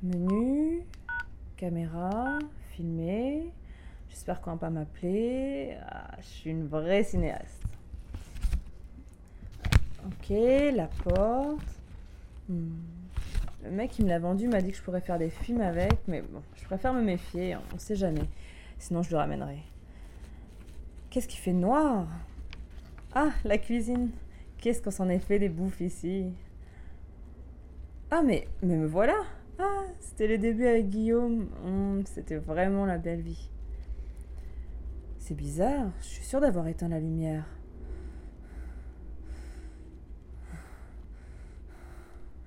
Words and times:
Menu, 0.00 0.84
caméra, 1.56 2.38
filmer. 2.70 3.50
J'espère 4.08 4.40
qu'on 4.40 4.52
va 4.52 4.56
pas 4.56 4.70
m'appeler. 4.70 5.76
Ah, 5.88 6.14
je 6.20 6.26
suis 6.26 6.50
une 6.50 6.68
vraie 6.68 7.02
cinéaste. 7.02 7.60
Ok, 10.06 10.28
la 10.74 10.86
porte. 10.86 11.66
Hmm. 12.48 12.76
Le 13.64 13.70
mec 13.72 13.90
qui 13.90 14.04
me 14.04 14.08
l'a 14.08 14.20
vendu 14.20 14.46
m'a 14.46 14.62
dit 14.62 14.70
que 14.70 14.76
je 14.76 14.82
pourrais 14.82 15.00
faire 15.00 15.18
des 15.18 15.30
films 15.30 15.62
avec, 15.62 15.98
mais 16.06 16.22
bon, 16.22 16.42
je 16.54 16.64
préfère 16.64 16.94
me 16.94 17.02
méfier, 17.02 17.56
on 17.74 17.78
sait 17.78 17.96
jamais. 17.96 18.22
Sinon, 18.78 19.02
je 19.02 19.10
le 19.10 19.16
ramènerai. 19.16 19.58
Qu'est-ce 21.10 21.26
qui 21.26 21.38
fait 21.38 21.52
noir? 21.52 22.06
Ah, 23.16 23.30
la 23.44 23.58
cuisine. 23.58 24.10
Qu'est-ce 24.58 24.80
qu'on 24.80 24.92
s'en 24.92 25.08
est 25.08 25.18
fait 25.18 25.40
des 25.40 25.48
bouffes 25.48 25.80
ici? 25.80 26.32
Ah, 28.12 28.22
mais, 28.22 28.46
mais 28.62 28.76
me 28.76 28.86
voilà 28.86 29.24
Ah, 29.58 29.84
c'était 30.00 30.26
les 30.28 30.38
débuts 30.38 30.66
avec 30.66 30.88
Guillaume. 30.88 31.48
Hum, 31.64 32.02
c'était 32.06 32.36
vraiment 32.36 32.86
la 32.86 32.98
belle 32.98 33.20
vie. 33.22 33.50
C'est 35.18 35.34
bizarre, 35.34 35.90
je 36.00 36.06
suis 36.06 36.24
sûre 36.24 36.40
d'avoir 36.40 36.66
éteint 36.68 36.88
la 36.88 37.00
lumière. 37.00 37.44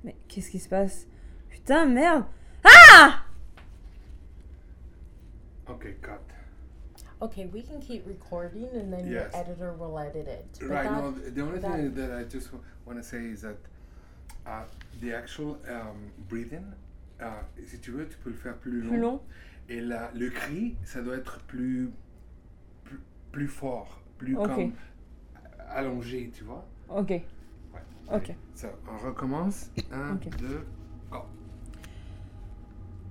Mais 0.04 0.16
qu'est-ce 0.28 0.50
qui 0.50 0.60
se 0.60 0.70
passe? 0.70 1.08
Putain, 1.50 1.86
merde 1.86 2.26
Ah 2.64 3.24
Okay, 5.70 5.96
cut. 6.02 6.12
Okay, 7.22 7.46
we 7.54 7.64
can 7.64 7.80
keep 7.80 8.06
recording 8.08 8.66
and 8.74 8.90
then 8.92 9.06
Yes. 9.08 9.32
your 9.32 9.42
editor 9.42 9.74
will 9.74 9.98
edit 10.00 10.28
it. 10.28 10.60
But 10.60 10.70
Right. 10.70 10.90
that- 10.90 11.02
No, 11.02 11.12
the 11.12 11.32
the 11.32 11.42
only 11.44 11.60
that- 11.60 11.76
thing 11.76 11.94
that 11.94 12.12
I 12.12 12.24
just 12.28 12.52
want 12.86 12.98
to 12.98 13.04
say 13.04 13.24
is 13.26 13.42
that 13.42 13.58
uh, 14.48 14.64
the 15.02 15.14
actual 15.14 15.60
um, 15.70 16.12
breathing, 16.28 16.66
si 17.66 17.80
tu 17.80 17.92
veux, 17.92 18.08
tu 18.08 18.18
peux 18.18 18.30
le 18.30 18.36
faire 18.36 18.58
plus 18.58 18.82
long. 18.82 18.90
Plus 18.90 19.00
long 19.00 19.22
Et 19.70 19.82
la, 19.82 20.12
le 20.14 20.30
cri, 20.30 20.76
ça 20.84 21.02
doit 21.02 21.16
être 21.18 21.40
plus, 21.46 21.90
plus, 22.84 23.00
plus 23.32 23.48
fort, 23.48 24.02
plus 24.18 24.36
comme 24.36 24.72
allongé, 25.70 26.32
tu 26.34 26.44
vois. 26.44 26.66
Ok. 26.90 27.10
Ouais. 27.10 27.24
Ok. 28.12 28.36
Ça, 28.54 28.70
on 28.90 28.98
recommence. 28.98 29.72
Un, 29.92 30.16
Ok. 30.16 30.30
deux, 30.38 30.66
go. 31.10 31.20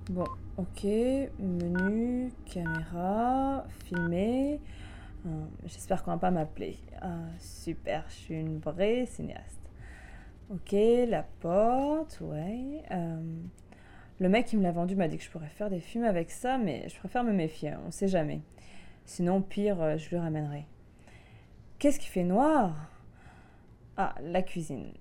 Bon, 0.09 0.27
ok. 0.57 0.83
Menu, 1.39 2.31
caméra, 2.45 3.65
filmer. 3.85 4.59
Hum, 5.25 5.49
J'espère 5.65 6.03
qu'on 6.03 6.11
va 6.11 6.17
pas 6.17 6.31
m'appeler. 6.31 6.77
Ah, 7.01 7.27
super, 7.39 8.05
je 8.09 8.13
suis 8.13 8.35
une 8.35 8.59
vraie 8.59 9.05
cinéaste. 9.05 9.59
Ok, 10.49 10.71
la 11.07 11.23
porte, 11.23 12.19
ouais. 12.21 12.83
Euh, 12.91 13.21
le 14.21 14.29
mec 14.29 14.45
qui 14.45 14.55
me 14.55 14.61
l'a 14.61 14.71
vendu 14.71 14.95
m'a 14.95 15.07
dit 15.07 15.17
que 15.17 15.23
je 15.23 15.31
pourrais 15.31 15.49
faire 15.49 15.71
des 15.71 15.79
films 15.79 16.03
avec 16.03 16.29
ça, 16.29 16.59
mais 16.59 16.87
je 16.87 16.95
préfère 16.99 17.23
me 17.23 17.33
méfier, 17.33 17.73
on 17.87 17.89
sait 17.89 18.07
jamais. 18.07 18.41
Sinon, 19.03 19.41
pire, 19.41 19.81
euh, 19.81 19.97
je 19.97 20.15
le 20.15 20.21
ramènerai. 20.21 20.67
Qu'est-ce 21.79 21.99
qui 21.99 22.07
fait 22.07 22.23
noir? 22.23 22.75
Ah, 23.97 24.13
la 24.21 24.43
cuisine. 24.43 24.91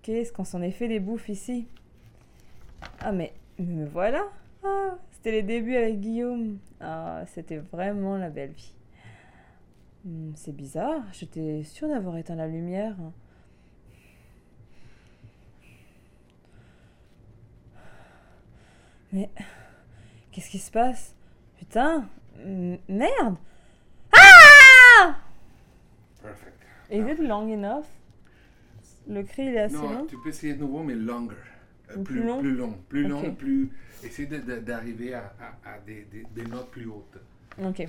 Qu'est-ce 0.00 0.32
qu'on 0.32 0.44
s'en 0.44 0.62
est 0.62 0.70
fait 0.70 0.88
des 0.88 0.98
bouffes 0.98 1.28
ici? 1.28 1.68
Ah, 3.00 3.12
mais, 3.12 3.34
mais 3.58 3.66
me 3.66 3.86
voilà 3.86 4.24
ah, 4.64 4.96
c'était 5.10 5.32
les 5.32 5.42
débuts 5.42 5.76
avec 5.76 6.00
Guillaume. 6.00 6.58
Ah, 6.80 7.24
c'était 7.26 7.58
vraiment 7.58 8.16
la 8.16 8.30
belle 8.30 8.52
vie. 8.52 8.74
Hmm, 10.06 10.32
c'est 10.36 10.56
bizarre, 10.56 11.02
j'étais 11.12 11.64
sûre 11.64 11.88
d'avoir 11.88 12.16
éteint 12.16 12.34
la 12.34 12.48
lumière. 12.48 12.96
Mais 19.12 19.30
qu'est-ce 20.32 20.50
qui 20.50 20.58
se 20.58 20.70
passe? 20.70 21.14
Putain, 21.58 22.08
merde 22.88 23.36
Ah 24.12 25.16
Perfect. 26.22 26.56
Is 26.90 26.98
it 27.12 27.18
long 27.20 27.48
enough? 27.52 27.86
Le 29.08 29.22
cri 29.22 29.46
il 29.46 29.54
est 29.54 29.58
assez 29.60 29.74
non, 29.76 29.90
long? 29.90 30.06
tu 30.06 30.16
peux 30.22 30.28
essayer 30.28 30.54
de 30.54 30.60
nouveau, 30.60 30.82
mais 30.82 30.94
longer. 30.94 31.34
Euh, 31.90 32.02
plus, 32.02 32.20
plus 32.20 32.22
long? 32.26 32.38
plus 32.40 32.54
long. 32.56 32.72
Plus 32.88 33.08
long, 33.08 33.20
Ok. 33.20 33.36
plus. 33.36 33.70
Essaye 34.04 34.26
de- 34.28 34.38
de- 34.38 34.58
d'arriver 34.60 35.14
à, 35.14 35.34
à- 35.64 35.74
à 35.74 35.78
des, 35.80 36.04
des- 36.04 36.24
des 36.34 36.44
notes 36.44 36.70
plus 36.70 36.86
hautes. 36.86 37.18
Ok. 37.62 37.86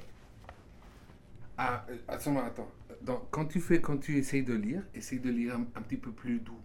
Ah, 1.57 1.85
euh, 1.89 1.95
attends, 2.07 2.37
attends. 2.43 2.71
Donc, 3.01 3.29
quand 3.29 3.45
tu 3.45 3.59
fais, 3.61 3.79
quand 3.81 3.97
tu 3.97 4.17
essayes 4.17 4.43
de 4.43 4.53
lire, 4.53 4.81
essaye 4.95 5.19
de 5.19 5.29
lire 5.29 5.55
un, 5.55 5.61
un 5.75 5.81
petit 5.81 5.97
peu 5.97 6.11
plus 6.11 6.39
doux. 6.39 6.57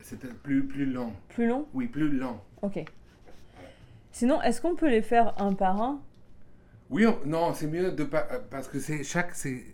C'était 0.00 0.28
plus, 0.28 0.66
plus 0.66 0.86
long. 0.86 1.12
Plus 1.28 1.46
long? 1.46 1.66
Oui, 1.74 1.86
plus 1.86 2.08
long. 2.10 2.40
Ok. 2.62 2.82
Sinon, 4.12 4.40
est-ce 4.42 4.60
qu'on 4.60 4.76
peut 4.76 4.88
les 4.90 5.02
faire 5.02 5.34
un 5.40 5.52
par 5.54 5.80
un? 5.80 6.00
Oui, 6.90 7.06
on- 7.06 7.18
non, 7.26 7.54
c'est 7.54 7.66
mieux 7.66 7.92
de 7.92 8.04
pas, 8.04 8.26
euh, 8.30 8.38
parce 8.50 8.68
que 8.68 8.78
c'est 8.78 9.02
chaque, 9.04 9.34
c'est, 9.34 9.64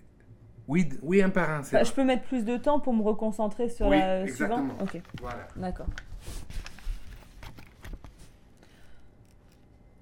oui, 0.68 0.84
d- 0.84 0.96
oui, 1.02 1.20
un 1.22 1.30
par 1.30 1.50
un, 1.50 1.62
c'est 1.64 1.70
Enfin, 1.76 1.78
vrai. 1.78 1.84
Je 1.84 1.92
peux 1.92 2.04
mettre 2.04 2.22
plus 2.24 2.44
de 2.44 2.56
temps 2.56 2.78
pour 2.78 2.94
me 2.94 3.02
reconcentrer 3.02 3.68
sur 3.68 3.88
Oui, 3.88 3.98
la 3.98 4.22
exactement. 4.22 4.68
suivante 4.68 4.82
Ok. 4.94 5.02
Voilà. 5.20 5.48
D'accord. 5.56 5.86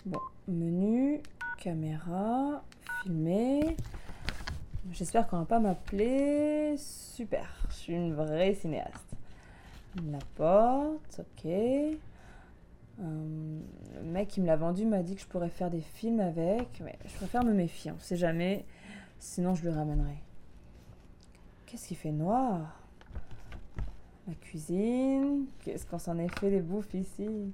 Bon, 0.05 0.21
menu, 0.47 1.21
caméra, 1.59 2.63
filmer. 3.03 3.77
J'espère 4.93 5.27
qu'on 5.27 5.39
va 5.39 5.45
pas 5.47 5.59
m'appeler. 5.59 6.77
Super, 6.79 7.49
je 7.71 7.75
suis 7.75 7.93
une 7.95 8.15
vraie 8.15 8.55
cinéaste. 8.55 9.17
La 10.11 10.19
porte, 10.37 11.21
ok. 11.21 11.51
Le 12.99 13.05
mec 14.17 14.29
qui 14.29 14.41
me 14.41 14.47
l'a 14.47 14.57
vendu 14.57 14.87
m'a 14.87 15.03
dit 15.03 15.15
que 15.15 15.21
je 15.21 15.27
pourrais 15.27 15.51
faire 15.51 15.71
des 15.71 15.83
films 15.83 16.21
avec, 16.21 16.81
mais 16.81 16.99
je 17.05 17.15
préfère 17.17 17.45
me 17.45 17.53
méfier, 17.53 17.93
on 17.93 17.99
sait 17.99 18.17
jamais. 18.17 18.65
Sinon, 19.19 19.55
je 19.55 19.65
le 19.65 19.71
ramènerai. 19.71 20.23
Qu'est-ce 21.67 21.89
qui 21.89 21.95
fait 21.95 22.13
noir? 22.13 22.81
La 24.27 24.35
cuisine? 24.35 25.47
Qu'est-ce 25.61 25.87
qu'on 25.87 25.99
s'en 25.99 26.19
est 26.19 26.35
fait 26.39 26.51
des 26.51 26.63
bouffes 26.63 26.95
ici? 26.95 27.53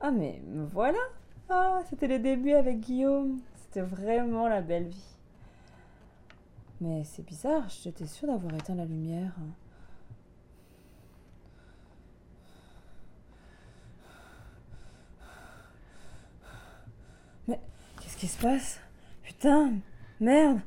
Ah 0.00 0.10
mais 0.10 0.40
voilà 0.72 0.98
Ah, 1.48 1.80
c'était 1.88 2.06
les 2.06 2.18
débuts 2.18 2.52
avec 2.52 2.80
Guillaume. 2.80 3.40
C'était 3.56 3.82
vraiment 3.82 4.46
la 4.48 4.60
belle 4.60 4.86
vie. 4.86 5.16
Mais 6.80 7.02
c'est 7.04 7.24
bizarre, 7.24 7.68
j'étais 7.68 8.06
sûre 8.06 8.28
d'avoir 8.28 8.54
éteint 8.54 8.74
la 8.74 8.84
lumière. 8.84 9.32
Mais 17.48 17.60
qu'est-ce 18.00 18.13
qui 18.24 18.30
se 18.30 18.38
passe? 18.40 18.80
Putain, 19.22 19.74
merde 20.18 20.58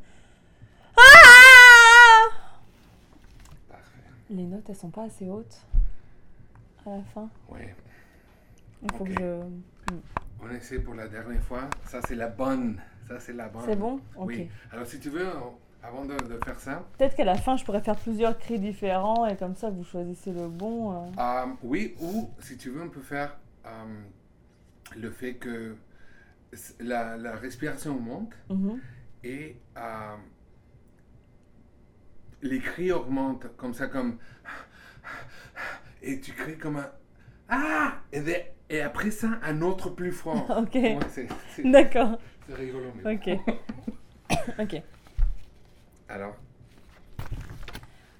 Ah 0.95 2.27
Parfait. 3.67 3.97
Les 4.29 4.43
notes, 4.43 4.69
elles 4.69 4.75
sont 4.75 4.91
pas 4.91 5.05
assez 5.05 5.27
hautes 5.27 5.57
à 6.85 6.91
la 6.91 7.01
fin. 7.15 7.27
Oui. 7.49 7.61
Il 8.83 8.91
faut 8.91 9.05
que 9.05 9.11
je. 9.11 9.41
On 10.39 10.51
essaie 10.51 10.77
pour 10.77 10.93
la 10.93 11.07
dernière 11.07 11.41
fois. 11.45 11.61
Ça, 11.87 11.99
c'est 12.07 12.13
la 12.13 12.27
bonne. 12.27 12.79
Ça, 13.07 13.19
c'est 13.19 13.33
la 13.33 13.47
bonne. 13.49 13.63
C'est 13.65 13.75
bon? 13.75 13.99
Ok. 14.15 14.27
Oui. 14.27 14.49
Alors, 14.71 14.85
si 14.85 14.99
tu 14.99 15.09
veux, 15.09 15.27
avant 15.81 16.05
de, 16.05 16.13
de 16.15 16.39
faire 16.45 16.59
ça, 16.59 16.85
Peut-être 16.99 17.15
qu'à 17.15 17.25
la 17.25 17.37
fin, 17.37 17.57
je 17.57 17.65
pourrais 17.65 17.81
faire 17.81 17.95
plusieurs 17.95 18.37
cris 18.37 18.59
différents 18.59 19.25
et 19.25 19.35
comme 19.35 19.55
ça, 19.55 19.71
vous 19.71 19.83
choisissez 19.83 20.31
le 20.31 20.47
bon. 20.47 20.91
euh. 20.91 21.05
Euh, 21.17 21.45
oui, 21.63 21.95
ou 22.01 22.29
si 22.39 22.55
tu 22.55 22.69
veux, 22.69 22.83
on 22.83 22.89
peut 22.89 23.01
faire 23.01 23.35
euh, 23.65 23.69
le 24.95 25.09
fait 25.09 25.33
que 25.33 25.75
la, 26.79 27.17
la 27.17 27.35
respiration 27.35 27.99
monte 27.99 28.33
et 29.23 29.57
euh, 29.77 30.15
les 32.41 32.59
cris 32.59 32.91
augmentent 32.91 33.47
comme 33.57 33.73
ça, 33.73 33.87
comme. 33.87 34.17
Et 36.01 36.19
tu 36.21 36.31
cries 36.33 36.57
comme 36.57 36.77
un. 36.77 36.89
Ah 37.49 37.99
et, 38.11 38.21
de- 38.21 38.33
et 38.69 38.81
après 38.81 39.11
ça, 39.11 39.39
un 39.43 39.61
autre 39.61 39.89
plus 39.89 40.11
fort. 40.11 40.49
Ok. 40.57 40.75
Ouais, 40.75 40.99
D'accord. 41.65 42.19
c'est 42.47 42.53
rigolo. 42.55 42.91
mais. 43.03 43.15
Ok. 43.15 43.39
ok. 44.59 44.81
Alors, 46.09 46.35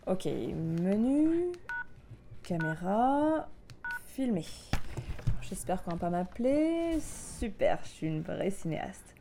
Ok. 0.06 0.26
Menu, 0.26 1.52
caméra, 2.44 3.50
filmer. 4.08 4.46
J'espère 5.42 5.84
qu'on 5.84 5.92
va 5.92 5.98
pas 5.98 6.10
m'appeler. 6.10 7.00
Super, 7.00 7.80
je 7.84 7.90
suis 7.90 8.08
une 8.08 8.22
vraie 8.22 8.52
cinéaste. 8.52 9.16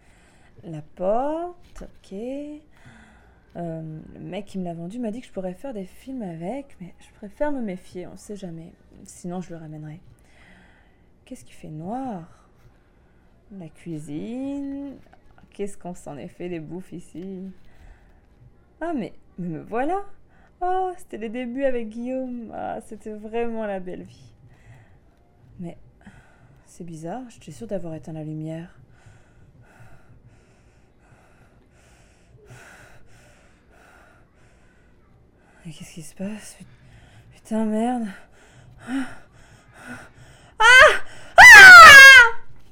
La 0.65 0.83
porte, 0.83 1.83
ok. 1.83 2.13
Euh, 2.13 4.01
le 4.15 4.21
mec 4.21 4.47
qui 4.47 4.59
me 4.59 4.65
l'a 4.65 4.75
vendu 4.75 4.99
m'a 4.99 5.11
dit 5.11 5.21
que 5.21 5.27
je 5.27 5.33
pourrais 5.33 5.55
faire 5.55 5.73
des 5.73 5.87
films 5.87 6.23
avec, 6.23 6.77
mais 6.81 6.95
je 6.99 7.11
préfère 7.15 7.53
me 7.53 7.61
méfier, 7.63 8.07
on 8.07 8.17
sait 8.17 8.37
jamais. 8.37 8.73
Sinon, 9.05 9.41
je 9.41 9.51
le 9.51 9.57
ramènerai. 9.57 10.01
Qu'est-ce 11.25 11.45
qui 11.45 11.53
fait 11.53 11.69
noir? 11.69 12.49
La 13.59 13.69
cuisine. 13.69 14.97
Qu'est-ce 15.51 15.79
qu'on 15.79 15.95
s'en 15.95 16.19
est 16.19 16.29
fait 16.29 16.49
des 16.49 16.61
bouffes 16.61 16.93
ici? 16.93 17.43
Ah, 18.81 18.93
mais, 18.95 19.12
mais 19.39 19.49
me 19.49 19.62
voilà 19.62 20.05
Oh, 20.61 20.91
c'était 20.97 21.19
les 21.19 21.29
débuts 21.29 21.65
avec 21.65 21.89
Guillaume. 21.89 22.51
Ah, 22.55 22.81
c'était 22.81 23.12
vraiment 23.12 23.67
la 23.67 23.81
belle 23.81 24.03
vie. 24.03 24.33
Mais 25.61 25.77
C'est 26.67 26.85
bizarre, 26.85 27.23
j'étais 27.31 27.53
sûre 27.53 27.67
d'avoir 27.67 27.95
éteint 27.95 28.13
la 28.13 28.23
lumière. 28.23 28.69
Mais 35.65 35.73
qu'est-ce 35.73 35.95
qui 35.95 36.03
se 36.03 36.15
passe 36.15 36.59
Putain, 37.33 37.65
merde. 37.65 38.07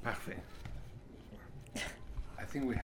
Parfait. 0.02 0.38
I 1.76 2.44
think 2.46 2.66
we 2.66 2.72